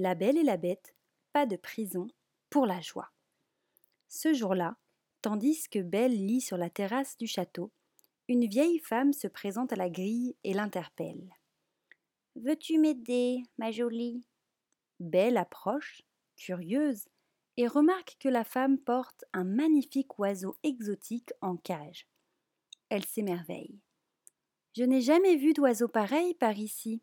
[0.00, 0.94] La Belle et la Bête,
[1.32, 2.06] pas de prison
[2.50, 3.10] pour la joie.
[4.06, 4.76] Ce jour-là,
[5.22, 7.72] tandis que Belle lit sur la terrasse du château,
[8.28, 11.34] une vieille femme se présente à la grille et l'interpelle.
[12.36, 14.24] Veux-tu m'aider, ma jolie?
[15.00, 16.02] Belle approche,
[16.36, 17.08] curieuse,
[17.56, 22.06] et remarque que la femme porte un magnifique oiseau exotique en cage.
[22.88, 23.80] Elle s'émerveille.
[24.76, 27.02] Je n'ai jamais vu d'oiseau pareil par ici.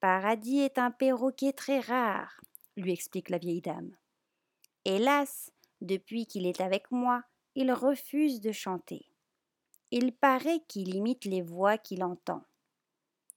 [0.00, 2.40] Paradis est un perroquet très rare,
[2.76, 3.94] lui explique la vieille dame.
[4.86, 7.22] Hélas, depuis qu'il est avec moi,
[7.54, 9.10] il refuse de chanter.
[9.90, 12.44] Il paraît qu'il imite les voix qu'il entend.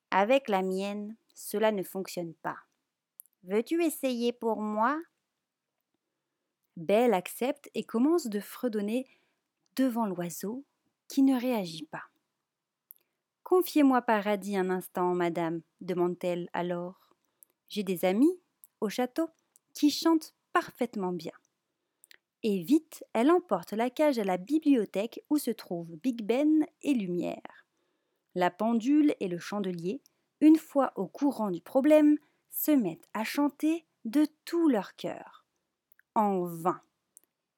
[0.09, 2.59] Avec la mienne, cela ne fonctionne pas.
[3.44, 4.98] Veux-tu essayer pour moi?
[6.77, 9.05] Belle accepte et commence de fredonner
[9.75, 10.64] devant l'oiseau
[11.09, 12.05] qui ne réagit pas.
[13.55, 17.13] Confiez-moi Paradis un instant, madame, demande-t-elle alors.
[17.70, 18.41] J'ai des amis,
[18.81, 19.30] au château,
[19.75, 21.36] qui chantent parfaitement bien.
[22.41, 26.95] Et vite, elle emporte la cage à la bibliothèque où se trouvent Big Ben et
[26.95, 27.67] Lumière.
[28.33, 30.02] La pendule et le chandelier,
[30.41, 32.17] une fois au courant du problème,
[32.50, 35.45] se mettent à chanter de tout leur cœur.
[36.16, 36.81] En vain.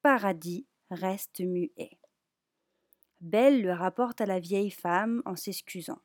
[0.01, 1.97] Paradis reste muet.
[3.25, 5.97] Belle le rapporte à la vieille femme en s'excusant.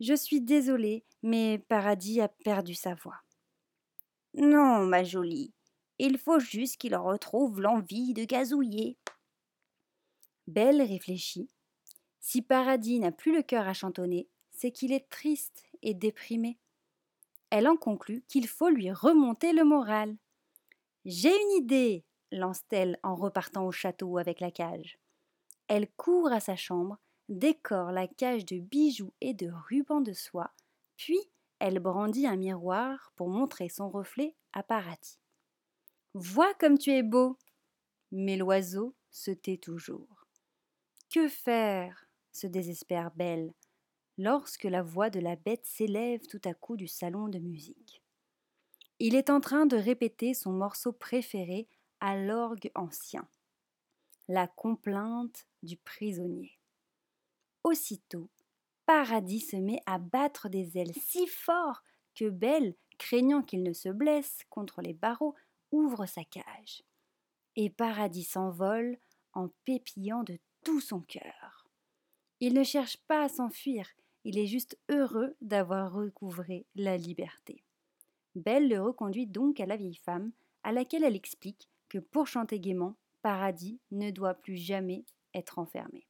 [0.00, 3.20] Je suis désolée, mais Paradis a perdu sa voix.
[4.32, 5.52] Non, ma jolie,
[5.98, 8.96] il faut juste qu'il retrouve l'envie de gazouiller.
[10.46, 11.50] Belle réfléchit.
[12.20, 16.58] Si Paradis n'a plus le cœur à chantonner, c'est qu'il est triste et déprimé.
[17.50, 20.16] Elle en conclut qu'il faut lui remonter le moral.
[21.04, 24.98] J'ai une idée, lance-t-elle en repartant au château avec la cage.
[25.68, 26.98] Elle court à sa chambre,
[27.28, 30.52] décore la cage de bijoux et de rubans de soie,
[30.96, 31.18] puis
[31.58, 35.18] elle brandit un miroir pour montrer son reflet à Paradis.
[36.14, 37.38] Vois comme tu es beau.
[38.12, 40.26] Mais l'oiseau se tait toujours.
[41.10, 42.08] Que faire?
[42.32, 43.54] se désespère Belle,
[44.18, 48.02] lorsque la voix de la bête s'élève tout à coup du salon de musique.
[48.98, 51.68] Il est en train de répéter son morceau préféré
[52.00, 53.28] à l'orgue ancien
[54.28, 56.58] la complainte du prisonnier.
[57.62, 58.28] Aussitôt,
[58.86, 61.82] Paradis se met à battre des ailes si fort
[62.14, 65.34] que Belle, craignant qu'il ne se blesse contre les barreaux,
[65.72, 66.82] ouvre sa cage.
[67.56, 68.98] Et Paradis s'envole
[69.32, 71.66] en pépillant de tout son cœur.
[72.40, 73.88] Il ne cherche pas à s'enfuir,
[74.24, 77.62] il est juste heureux d'avoir recouvré la liberté.
[78.34, 82.58] Belle le reconduit donc à la vieille femme, à laquelle elle explique que pour chanter
[82.58, 86.06] gaiement, paradis ne doit plus jamais être enfermé.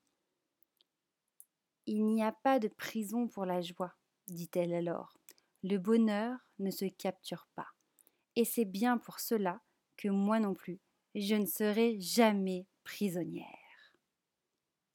[1.87, 3.95] Il n'y a pas de prison pour la joie,
[4.27, 5.17] dit-elle alors.
[5.63, 7.69] Le bonheur ne se capture pas.
[8.35, 9.61] Et c'est bien pour cela
[9.97, 10.81] que moi non plus,
[11.15, 13.64] je ne serai jamais prisonnière.